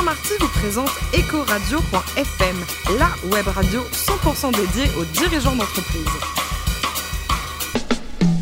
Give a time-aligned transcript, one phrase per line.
[0.00, 2.56] Saint-Marty vous présente Ecoradio.fm,
[2.98, 6.06] la web radio 100% dédiée aux dirigeants d'entreprise.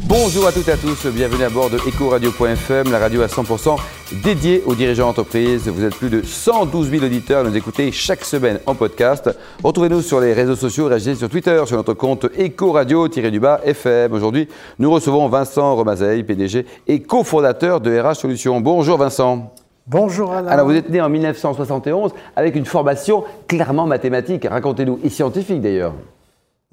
[0.05, 3.77] Bonjour à toutes et à tous, bienvenue à bord de Ecoradio.fm, la radio à 100%
[4.23, 5.67] dédiée aux dirigeants d'entreprise.
[5.67, 9.29] Vous êtes plus de 112 000 auditeurs à nous écouter chaque semaine en podcast.
[9.65, 14.13] Retrouvez-nous sur les réseaux sociaux, réagissez sur Twitter, sur notre compte Ecoradio-FM.
[14.13, 14.47] Aujourd'hui,
[14.79, 18.61] nous recevons Vincent Romazeil, PDG et cofondateur de RH Solutions.
[18.61, 19.53] Bonjour Vincent.
[19.91, 20.49] Bonjour Alain.
[20.49, 25.95] Alors vous êtes né en 1971 avec une formation clairement mathématique, racontez-nous, et scientifique d'ailleurs.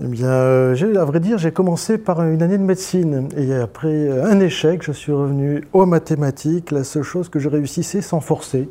[0.04, 3.30] Eh bien, euh, à vrai dire, j'ai commencé par une année de médecine.
[3.38, 6.72] Et après un échec, je suis revenu aux mathématiques.
[6.72, 8.68] La seule chose que je réussissais sans forcer.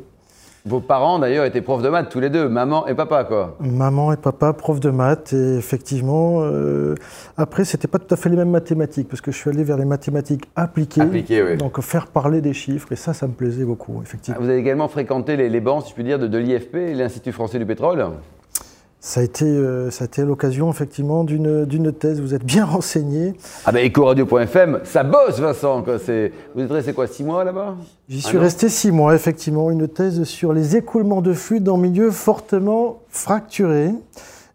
[0.67, 3.55] Vos parents d'ailleurs étaient profs de maths tous les deux, maman et papa quoi.
[3.59, 6.95] Maman et papa profs de maths et effectivement euh,
[7.37, 9.77] après c'était pas tout à fait les mêmes mathématiques parce que je suis allé vers
[9.77, 11.57] les mathématiques appliquées, Appliquées, oui.
[11.57, 14.39] donc faire parler des chiffres et ça ça me plaisait beaucoup effectivement.
[14.41, 17.31] Vous avez également fréquenté les, les bancs si je puis dire de, de l'IFP, l'Institut
[17.31, 18.03] français du pétrole?
[19.05, 22.19] Ça a été, euh, ça a été l'occasion effectivement d'une thèse.
[22.19, 23.35] Vous êtes bien renseigné.
[23.63, 25.97] Ah ben Ecoradio.fm, ça bosse Vincent quoi.
[25.97, 27.75] Vous êtes resté quoi six mois là-bas?
[28.09, 29.69] J'y suis resté six mois effectivement.
[29.69, 33.91] Une thèse sur les écoulements de flux dans milieux fortement fracturés.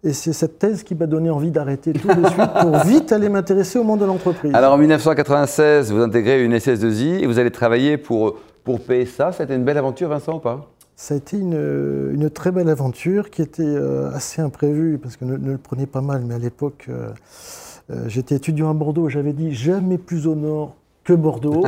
[0.03, 3.29] Et c'est cette thèse qui m'a donné envie d'arrêter tout de suite pour vite aller
[3.29, 4.53] m'intéresser au monde de l'entreprise.
[4.53, 9.31] Alors en 1996, vous intégrez une SS2I et vous allez travailler pour pour PSA.
[9.31, 10.67] C'était une belle aventure Vincent ou pas?
[11.03, 15.25] Ça a été une, une très belle aventure qui était euh, assez imprévue, parce que
[15.25, 17.09] ne, ne le prenez pas mal, mais à l'époque, euh,
[17.91, 21.65] euh, j'étais étudiant à Bordeaux, j'avais dit jamais plus au nord que Bordeaux,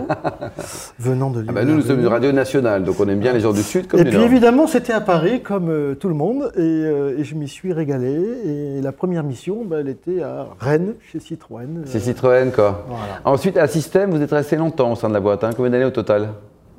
[0.98, 1.52] venant de ah Lyon.
[1.55, 3.89] ben Nous nous sommes une radio nationale, donc on aime bien les gens du sud
[3.89, 4.27] comme Et du puis nord.
[4.27, 7.72] évidemment, c'était à Paris, comme euh, tout le monde, et, euh, et je m'y suis
[7.72, 8.12] régalé.
[8.44, 11.84] Et la première mission, bah, elle était à Rennes, chez Citroën.
[11.86, 12.84] C'est Euh, Citroën quoi.
[12.86, 13.05] Voilà.
[13.24, 15.42] Ensuite, à Système, vous êtes resté longtemps au sein de la boîte.
[15.42, 15.50] Hein.
[15.56, 16.28] Combien d'années au total?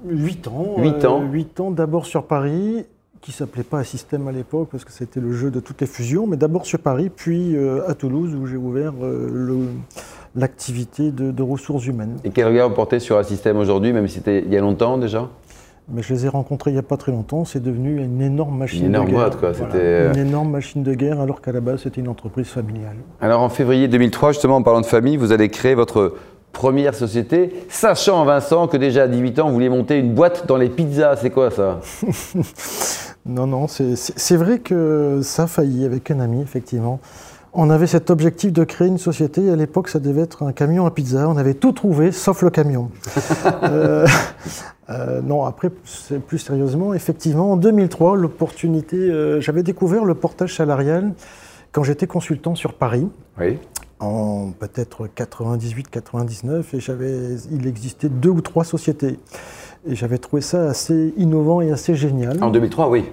[0.07, 0.75] 8 ans.
[0.77, 1.21] Huit ans.
[1.31, 2.85] 8 ans d'abord sur Paris,
[3.21, 6.27] qui s'appelait pas Système à l'époque, parce que c'était le jeu de toutes les fusions,
[6.27, 9.67] mais d'abord sur Paris, puis euh, à Toulouse, où j'ai ouvert euh, le-
[10.35, 12.17] l'activité de, de ressources humaines.
[12.23, 14.61] Et quel regard vous portez sur un système aujourd'hui, même si c'était il y a
[14.61, 15.29] longtemps déjà?
[15.89, 18.57] Mais je les ai rencontrés il n'y a pas très longtemps, c'est devenu une énorme
[18.57, 19.19] machine Une énorme de guerre.
[19.19, 19.75] boîte, quoi, Voilà.
[19.75, 22.95] euh, Une énorme machine de guerre, alors qu'à la base, c'était une entreprise familiale.
[23.19, 26.15] Alors en février 2003, justement en parlant de famille, vous allez créer votre
[26.53, 30.55] première société, sachant Vincent que déjà à 18 ans, vous vouliez monter une boîte dans
[30.57, 31.17] les pizzas.
[31.17, 31.81] C'est quoi ça?
[33.25, 36.99] Non, non, c'est- vrai que ça a failli avec un ami, effectivement.
[37.53, 39.49] On avait cet objectif de créer une société.
[39.49, 41.29] À l'époque, ça devait être un camion à pizza.
[41.29, 42.89] On avait tout trouvé, sauf le camion.
[43.63, 44.05] Euh,
[44.89, 45.69] euh, non, après,
[46.27, 48.97] plus sérieusement, effectivement, en 2003, l'opportunité.
[48.97, 51.13] euh, J'avais découvert le portage salarial
[51.71, 53.07] quand j'étais consultant sur Paris
[53.39, 53.57] Oui.
[54.03, 59.19] En peut-être 98-99 et j'avais, il existait deux ou trois sociétés.
[59.87, 62.41] Et j'avais trouvé ça assez innovant et assez génial.
[62.43, 63.05] En 2003, oui.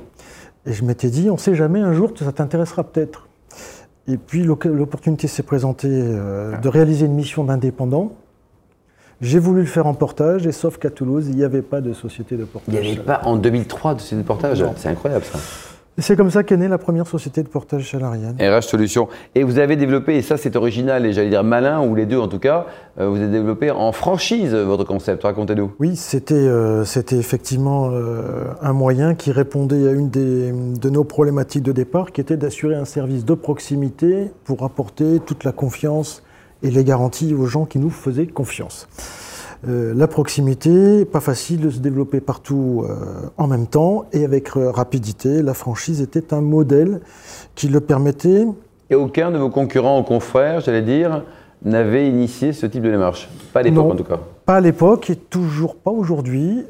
[0.66, 3.28] Et je m'étais dit, on ne sait jamais, un jour, ça t'intéressera peut-être.
[4.06, 8.12] Et puis l'opportunité s'est présentée euh, de réaliser une mission d'indépendant.
[9.20, 11.92] J'ai voulu le faire en portage, et sauf qu'à Toulouse, il n'y avait pas de
[11.92, 12.74] société de Il portage.
[12.74, 14.64] n'y avait pas en 2003 de société de portage?
[14.76, 15.38] C'est incroyable ça.
[15.98, 18.34] C'est comme ça qu'est née la première société de portage salarial.
[18.40, 19.08] RH Solutions.
[19.34, 22.18] Et vous avez développé, et ça c'est original et j'allais dire malin, ou les deux
[22.18, 22.66] en tout cas,
[22.98, 25.24] euh, vous avez développé en franchise votre concept.
[25.24, 25.72] Racontez-nous.
[25.78, 31.64] Oui, c'était euh, effectivement euh, un moyen qui répondait à une des, de nos problématiques
[31.64, 36.22] de départ, qui était d'assurer un service de proximité pour apporter toute la confiance
[36.62, 38.88] et les garanties aux gens qui nous faisaient confiance.
[39.69, 44.56] Euh, la proximité, pas facile de se développer partout euh, en même temps et avec
[44.56, 45.43] euh, rapidité.
[45.43, 47.00] La franchise était un modèle
[47.54, 48.47] qui le permettait.
[48.88, 51.25] Et aucun de vos concurrents ou confrères, j'allais dire,
[51.62, 53.28] n'avait initié ce type de démarche.
[53.53, 54.20] Pas à l'époque en tout cas.
[54.47, 56.65] Pas à l'époque et toujours pas aujourd'hui.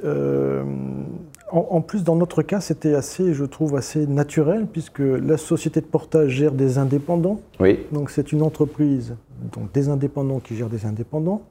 [1.53, 5.81] En, en plus, dans notre cas, c'était assez, je trouve, assez naturel puisque la société
[5.81, 7.41] de portage gère des indépendants.
[7.61, 7.79] Oui.
[7.93, 9.15] Donc c'est une entreprise,
[9.53, 11.43] donc des indépendants qui gèrent des indépendants.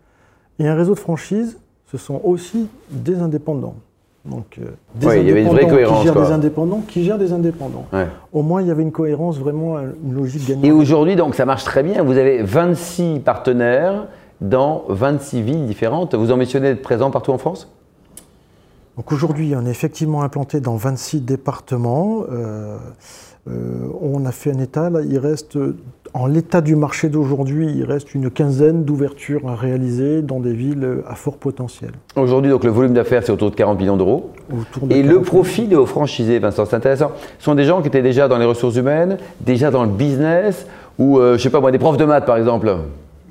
[0.59, 1.57] Et un réseau de franchise,
[1.91, 3.75] ce sont aussi des indépendants.
[4.25, 4.65] Donc euh,
[4.95, 6.25] des Oui, il y avait une vraie cohérence, qui gèrent quoi.
[6.25, 7.85] des indépendants qui gèrent des indépendants.
[7.93, 8.07] Ouais.
[8.33, 10.65] Au moins, il y avait une cohérence, vraiment une logique gagnante.
[10.65, 12.03] Et aujourd'hui, donc, ça marche très bien.
[12.03, 14.07] Vous avez 26 partenaires
[14.41, 16.15] dans 26 villes différentes.
[16.15, 17.71] Vous ambitionnez d'être présent partout en France?
[18.97, 22.23] Donc aujourd'hui, on est effectivement implanté dans 26 départements.
[22.31, 22.77] Euh,
[23.47, 25.57] euh, on a fait un état, là, il reste,
[26.13, 31.01] en l'état du marché d'aujourd'hui, il reste une quinzaine d'ouvertures à réaliser dans des villes
[31.07, 31.91] à fort potentiel.
[32.15, 34.31] Aujourd'hui, donc, le volume d'affaires, c'est autour de 40 millions d'euros.
[34.89, 35.25] Et le 40.
[35.25, 37.11] profil de vos franchisés, Vincent, c'est intéressant.
[37.37, 40.67] Ce sont des gens qui étaient déjà dans les ressources humaines, déjà dans le business,
[40.97, 42.69] ou, euh, je sais pas moi, des profs de maths, par exemple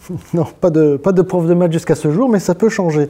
[0.35, 3.09] Non, pas de, pas de prof de maths jusqu'à ce jour, mais ça peut changer.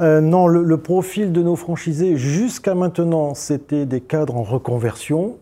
[0.00, 5.36] Euh, non, le, profil de nos franchisés, jusqu'à maintenant, c'était des cadres en reconversion.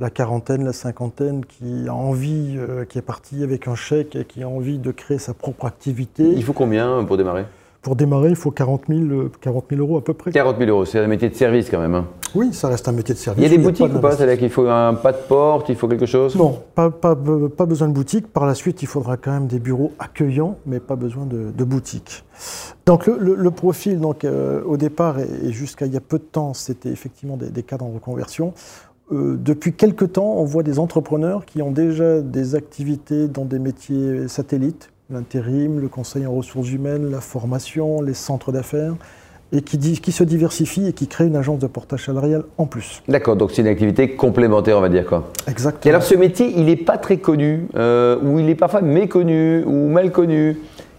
[0.00, 4.24] La quarantaine, la cinquantaine qui a envie, euh, qui est parti avec un chèque et
[4.24, 6.22] qui a envie de créer sa propre activité.
[6.22, 7.44] Il faut combien pour démarrer?
[7.88, 10.30] Pour démarrer, il faut 40 000, euh, 40 000 euros à peu près.
[10.30, 11.94] 40 000 euros, c'est un métier de service quand même.
[11.94, 12.04] hein.
[12.34, 13.42] Oui, ça reste un métier de service.
[13.42, 14.12] Il y a des boutiques ou pas.
[14.12, 16.36] C'est-à-dire qu'il faut un pas de porte, il faut quelque chose?
[16.36, 18.26] Non, pas, pas, pas besoin de boutique.
[18.30, 21.64] Par la suite, il faudra quand même des bureaux accueillants, mais pas besoin de, de
[21.64, 22.24] boutique.
[22.84, 26.18] Donc le, le- le profil, donc, euh, au départ et, jusqu'à il y a peu
[26.18, 28.52] de temps, c'était effectivement des, des cadres en reconversion.
[29.12, 33.58] Euh, depuis quelques temps, on voit des entrepreneurs qui ont déjà des activités dans des
[33.58, 38.92] métiers satellites, l'intérim, le conseil en ressources humaines, la formation, les centres d'affaires,
[39.52, 42.66] et qui, di- qui se diversifient et qui créent une agence de portage salarial en
[42.66, 43.02] plus.
[43.08, 45.30] D'accord, donc c'est une activité complémentaire, on va dire quoi.
[45.46, 45.94] Et Exactement.
[45.94, 49.88] alors ce métier, il n'est pas très connu, euh, ou il est parfois méconnu, ou
[49.88, 50.58] mal connu.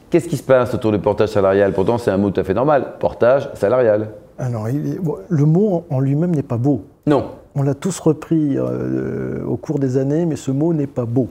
[0.10, 1.72] Qu'est-ce qui se passe autour du portage salarial?
[1.74, 2.94] Pourtant, c'est un mot tout à fait normal.
[3.00, 4.10] Portage salarial.
[4.40, 6.86] Alors, il est- bon, le mot en lui-même n'est pas beau.
[7.06, 7.26] Non.
[7.56, 11.30] On l'a tous repris euh, au cours des années, mais ce mot n'est pas beau.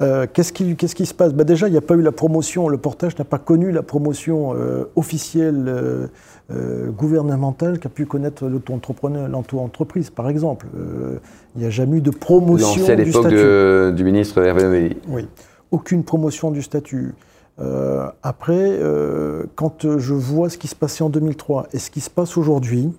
[0.00, 1.34] Euh, qu'est-ce, qui, se passe?
[1.34, 3.82] Bah Déjà, il n'y a pas eu la promotion, le portage n'a pas connu la
[3.82, 6.06] promotion euh, officielle euh,
[6.52, 10.66] euh, gouvernementale qu'a pu connaître l'auto-entreprise, par exemple.
[10.76, 11.18] Euh,
[11.56, 13.36] il n'y a jamais eu de promotion à du l'époque statut.
[13.36, 14.96] de- du ministre Hervé Novelli.
[15.08, 15.26] Oui,
[15.72, 17.14] aucune promotion du statut.
[17.60, 22.00] Euh, après, euh, quand je vois ce qui se passait en 2003 et ce qui
[22.00, 22.90] se passe aujourd'hui,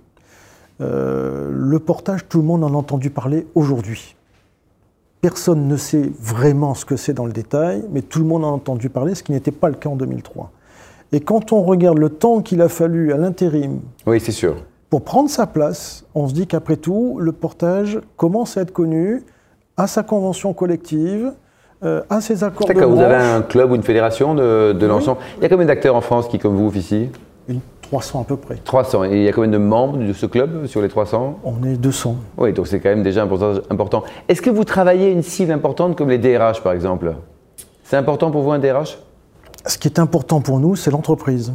[0.82, 4.16] euh, le portage, tout le monde en a entendu parler aujourd'hui.
[5.22, 8.50] Personne ne sait vraiment ce que c'est dans le détail, mais tout le monde en
[8.50, 10.52] a entendu parler, ce qui n'était pas le cas en 2003.
[11.12, 14.56] Et quand on regarde le temps qu'il a fallu à l'intérim Oui, c'est sûr.
[14.90, 19.24] pour prendre sa place, on se dit qu'après tout, le portage commence à être connu,
[19.78, 21.34] à sa convention collective,
[21.84, 23.24] euh, à ses accords de D'accord, vous avez branche.
[23.24, 25.20] un club ou une fédération de, de l'ensemble.
[25.38, 27.10] Il y a combien d'acteurs en France qui, comme vous, officient?
[27.92, 28.56] 300 à peu près.
[28.56, 29.04] 300.
[29.04, 31.76] Et il y a combien de membres de ce club sur les 300 On est
[31.76, 32.16] 200.
[32.38, 34.04] Oui, donc c'est quand même déjà un pourcentage important.
[34.30, 37.14] Est-ce que vous travaillez une cible importante comme les DRH, par exemple?
[37.84, 38.98] C'est important pour vous un DRH
[39.66, 41.52] Ce qui est important pour nous, c'est l'entreprise.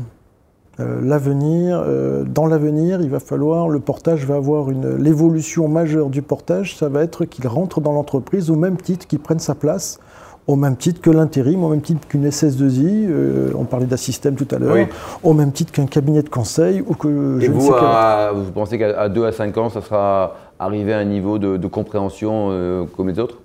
[0.79, 6.11] Euh, l'avenir, euh, dans l'avenir, il va falloir, le portage va avoir une, l'évolution majeure
[6.11, 9.55] du portage, ça va être qu'il rentre dans l'entreprise au même titre qu'il prenne sa
[9.55, 10.01] place,
[10.47, 14.47] au même titre que l'intérim, au même titre qu'une SS2I, euh, on parlait d'assystème tout
[14.55, 14.87] à l'heure, Oui.
[15.23, 18.33] au même titre qu'un cabinet de conseil ou que Et je ne sais vous, à-
[18.33, 21.67] vous pensez qu'à 2 à 5 ans, ça sera arrivé à un niveau de, de
[21.67, 23.39] compréhension euh, comme les autres?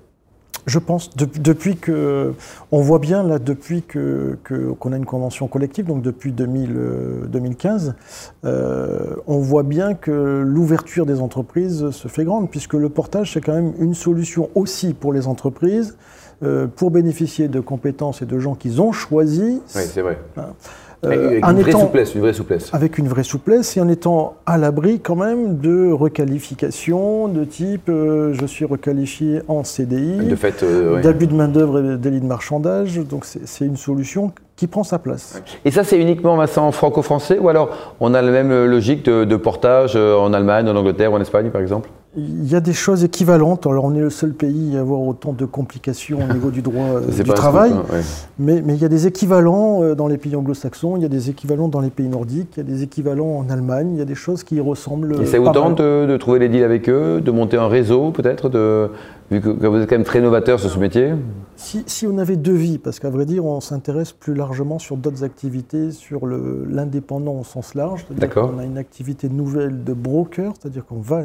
[0.68, 2.34] Je pense, de- depuis que,
[2.72, 6.76] on voit bien là, depuis que que- qu'on a une convention collective, donc depuis 2000,
[6.78, 7.96] euh, 2015,
[8.46, 13.42] euh, on voit bien que l'ouverture des entreprises se fait grande, puisque le portage c'est
[13.42, 15.96] quand même une solution aussi pour les entreprises
[16.44, 19.62] euh, pour bénéficier de compétences et de gens qu'ils ont choisis.
[19.76, 20.20] Oui, c'est vrai.
[20.38, 20.42] euh,
[21.04, 22.70] Avec en une vraie étant- souplesse, une vraie souplesse.
[22.74, 27.90] avec une vraie souplesse et en étant à l'abri quand même de requalification de type
[27.90, 32.26] euh, je suis requalifié en CDI, De fait, euh, d'abus de main-d'œuvre et délit de
[32.26, 32.98] marchandage.
[33.00, 35.42] Donc c'est une solution qui prend sa place.
[35.66, 39.24] Et ça, c'est uniquement Vincent franco-français ou alors on a la même euh, logique de,
[39.24, 41.90] de portage euh, en Allemagne, en Angleterre ou en Espagne, par exemple?
[42.18, 43.66] Il y a des choses équivalentes.
[43.66, 46.84] Alors on est le seul pays à avoir autant de complications au niveau du droit
[46.96, 47.72] euh, C'est du travail.
[47.72, 48.02] hein, ouais.
[48.38, 51.10] Mais, mais il y a des équivalents euh, dans les pays anglo-saxons, il y a
[51.10, 54.02] des équivalents dans les pays nordiques, il y a des équivalents en Allemagne, il y
[54.02, 55.22] a des choses qui y ressemblent.
[55.22, 56.08] Et ça euh, vous pas tente mal.
[56.08, 58.50] de, de trouver les deals avec eux, de monter un réseau peut-être,
[59.32, 61.14] vu que, que vous êtes quand même très novateur sur ce métier?
[61.56, 64.98] Si, si on avait deux vies, parce qu'à vrai dire, on s'intéresse plus largement sur
[64.98, 68.06] d'autres activités, sur l'indépendant au sens large.
[68.12, 68.52] D'accord.
[68.52, 71.22] qu'on a une activité nouvelle de broker, c'est-à-dire qu'on va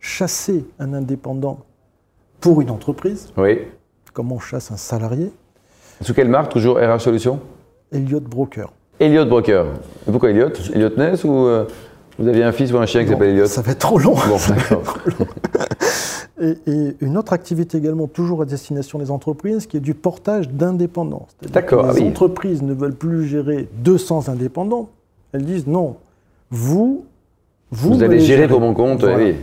[0.00, 1.58] chasser un indépendant
[2.40, 3.58] pour une entreprise, Oui.
[4.12, 5.30] comme on chasse un salarié.
[6.00, 7.40] Sous quelle marque Toujours RH Solutions?
[7.90, 8.72] Elliott Broker.
[9.00, 9.66] Elliott Broker.
[10.06, 10.70] Et pourquoi Elliott?
[10.74, 11.64] Elliott Ness ou euh,
[12.18, 13.48] vous aviez un fils ou un chien qui s'appelle Elliott?
[13.48, 14.14] Ça va être trop long.
[14.14, 14.38] Bon.
[16.40, 20.48] Et, et une autre activité également, toujours à destination des entreprises, qui est du portage
[20.48, 21.26] d'indépendants.
[21.52, 22.08] D'accord, ah Les oui.
[22.08, 24.88] entreprises ne veulent plus gérer 200 indépendants.
[25.32, 25.96] Elles disent non,
[26.50, 27.04] vous,
[27.72, 29.16] vous, Vous allez gérer pour mon compte, Voilà.
[29.16, 29.34] oui.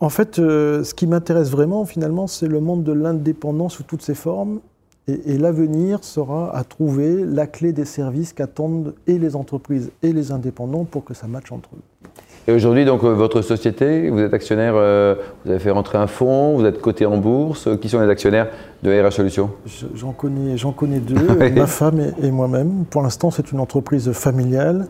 [0.00, 4.02] En fait, euh, ce qui m'intéresse vraiment, finalement, c'est le monde de l'indépendance sous toutes
[4.02, 4.60] ses formes.
[5.08, 10.12] Et, et l'avenir sera à trouver la clé des services qu'attendent et les entreprises et
[10.12, 12.08] les indépendants pour que ça matche entre eux.
[12.46, 15.14] Et aujourd'hui, donc, euh, votre société, vous êtes actionnaire, euh,
[15.44, 17.68] vous avez fait rentrer un fonds, vous êtes coté en bourse.
[17.80, 18.48] Qui sont les actionnaires
[18.82, 19.50] de RH Solutions?
[19.66, 21.14] Je- J'en connais, connais deux,
[21.56, 22.84] ma femme et, et moi-même.
[22.88, 24.86] Pour l'instant, c'est une entreprise familiale.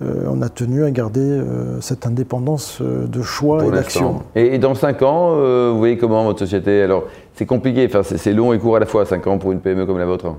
[0.00, 1.42] On a tenu à garder
[1.80, 4.22] cette indépendance de choix et d'action.
[4.34, 5.34] Et, dans 5 ans,
[5.72, 7.04] vous voyez comment votre société Alors,
[7.34, 9.86] c'est compliqué, enfin, c'est long et court à la fois, 5 ans pour une PME
[9.86, 10.34] comme la vôtre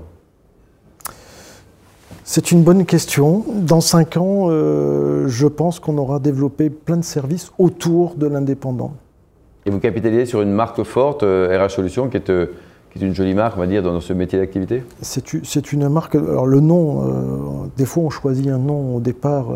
[2.24, 3.44] c'est une bonne question.
[3.48, 8.94] Dans cinq ans, euh, je pense qu'on aura développé plein de services autour de l'indépendant.
[9.66, 12.46] Et vous capitalisez sur une marque forte, RH euh, Solutions, qui est, euh,
[12.92, 16.14] qui est, une jolie marque, on va dire, dans ce métier d'activité C'est une marque.
[16.14, 19.46] Alors, le nom, des fois, on choisit un nom au départ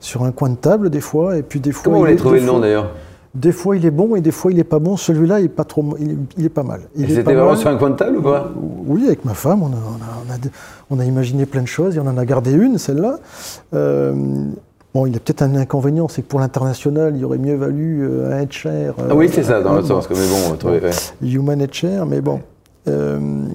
[0.00, 1.84] sur un coin de table, des fois, et puis des fois.
[1.84, 2.90] Comment vous avez trouvé le nom d'ailleurs
[3.34, 4.96] des fois, il est bon et des fois, il n'est pas bon.
[4.96, 6.82] Celui-là, il est pas trop, il est, pas mal.
[6.94, 8.52] C'était vraiment sur un coin de table ou quoi
[8.86, 10.36] Oui, avec ma femme, on a,
[10.90, 13.20] on, a, imaginé plein de choses et on en a gardé une, celle-là.
[13.72, 14.12] Euh,
[14.92, 18.02] bon, il y a peut-être un inconvénient, c'est que pour l'international, il aurait mieux valu
[18.02, 18.94] euh, un cher.
[18.98, 20.10] ah oui, c'est ça, dans le sens.
[20.10, 20.80] Mais bon, bon
[21.22, 22.40] Human cher, mais bon.
[22.88, 23.46] Euh,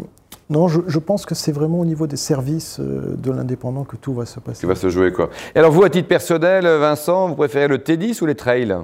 [0.50, 4.26] non, je, pense que c'est vraiment au niveau des services de l'indépendant que tout va
[4.26, 4.62] se passer.
[4.62, 5.30] Qui va se jouer, quoi.
[5.54, 8.78] Et alors, vous, à titre personnel, Vincent, vous préférez le tennis ou les trails?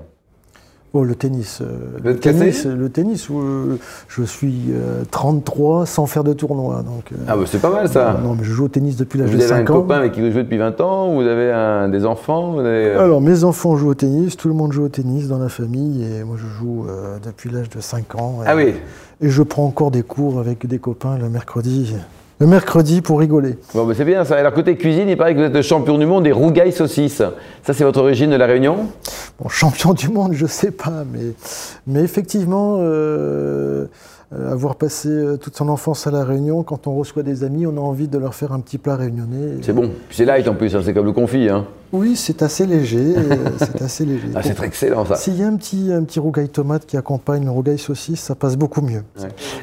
[0.96, 1.60] Oh, le tennis.
[1.62, 4.72] Euh, le, tennis, le tennis où euh, je suis
[5.10, 6.84] 33 euh, sans faire de tournoi.
[6.84, 8.20] Donc, ah, bah c'est pas mal ça.
[8.24, 9.48] non, mais je joue au tennis depuis l'âge de 5 ans.
[9.48, 12.06] Vous avez un copain avec qui vous jouez depuis 20 ans Vous avez un, des
[12.06, 15.50] enfants Alors, mes enfants jouent au tennis, tout le monde joue au tennis dans la
[15.50, 16.86] famille, et moi je joue
[17.26, 18.42] depuis l'âge de 5 ans.
[18.46, 18.76] ah oui
[19.20, 21.96] Et je prends encore des cours avec des copains le mercredi.
[22.44, 23.56] Le mercredi pour rigoler.
[23.74, 24.36] Bon, c'est bien ça.
[24.36, 27.22] Alors, côté cuisine, il paraît que vous êtes le champion du monde des rougailles saucisses.
[27.66, 28.90] Ça, c'est votre origine de la Réunion?
[29.40, 31.32] Bon, champion du monde, je sais pas, mais,
[31.88, 33.86] mais effectivement, euh, euh,
[34.52, 37.78] avoir passé euh, toute son enfance à La Réunion, quand on reçoit des amis, on
[37.78, 39.58] a envie de leur faire un petit plat réunionnais.
[39.62, 39.92] C'est bon.
[40.10, 41.50] C'est light en plus, hein, c'est comme le confit.
[41.50, 41.66] Hein.
[41.92, 43.13] Oui, c'est assez léger.
[43.58, 44.30] c'est assez léger.
[44.36, 45.16] Ah, c'est excellent ça.
[45.16, 48.36] S'il y a un petit, un petit rougail tomate qui accompagne le rougail saucisse, ça
[48.36, 49.04] passe beaucoup mieux.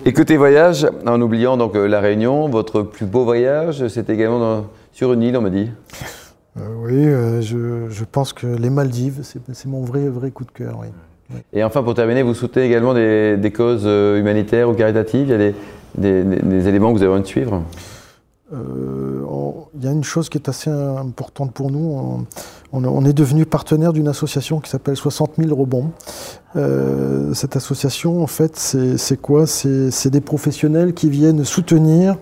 [0.05, 5.13] Écoutez, voyage, en oubliant donc euh, La Réunion, votre plus beau voyage, c'est également sur
[5.13, 5.71] une île, on m'a dit
[6.57, 7.05] Oui,
[7.41, 10.77] je, pense que les Maldives, c'est mon vrai, vrai coup de cœur.
[10.81, 10.89] Oui.
[11.53, 15.29] Et enfin, pour terminer, vous soutenez également des, causes euh, humanitaires ou caritatives?
[15.29, 15.53] Il y a
[15.99, 17.63] des, éléments que vous avez envie de suivre?
[18.53, 19.23] Euh,
[19.81, 22.27] il y a une chose qui est assez importante pour nous.
[22.73, 25.91] On, est devenu partenaire d'une association qui s'appelle 60 000 rebonds.
[26.57, 29.47] Euh, cette association, en fait, c'est quoi?
[29.47, 32.17] C'est des professionnels qui viennent soutenir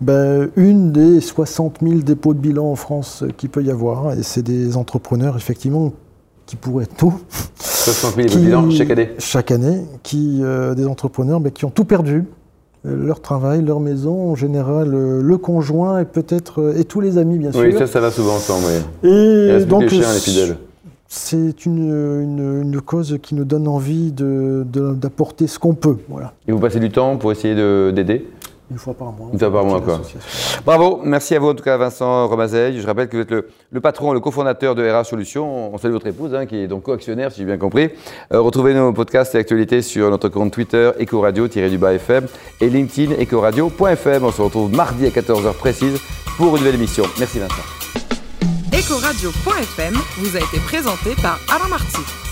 [0.00, 4.12] ben, une des 60 000 dépôts de bilan en France qu'il peut y avoir.
[4.12, 5.92] Et c'est des entrepreneurs, effectivement,
[6.52, 7.14] qui pourraient tout.
[7.58, 11.86] 60 000 bilans chaque année Chaque année, qui, euh, des entrepreneurs mais qui ont tout
[11.86, 12.26] perdu.
[12.84, 17.16] Euh, leur travail, leur maison, en général, euh, le conjoint et peut-être et tous les
[17.16, 17.62] amis, bien sûr.
[17.62, 18.66] Oui, ça, ça va souvent ensemble.
[19.02, 19.10] Oui.
[19.10, 19.84] Et donc,
[21.08, 25.96] c'est une, une, cause qui nous donne envie d'apporter de, ce qu'on peut.
[26.10, 26.34] Voilà.
[26.46, 27.54] Et vous passez du temps pour essayer
[27.92, 28.28] d'aider?
[28.72, 29.28] Une fois par mois.
[29.32, 30.00] Une fois par mois, quoi.
[30.64, 32.80] Bravo, merci à vous en tout cas, Vincent Romazeille.
[32.80, 35.74] Je rappelle que vous êtes le, patron, le cofondateur de RH Solutions.
[35.74, 37.90] On salue votre épouse, hein, qui est donc co-actionnaire, si j'ai bien compris.
[38.32, 42.26] Euh, retrouvez nos podcasts et actualités sur notre compte Twitter, Ecoradio-du-bas FM
[42.62, 44.24] et LinkedIn, Ecoradio.fm.
[44.24, 46.00] On se retrouve mardi à 14h précise
[46.38, 47.04] pour une nouvelle émission.
[47.18, 47.62] Merci Vincent.
[48.72, 52.31] Ecoradio.fm vous a été présenté par Alain Marty.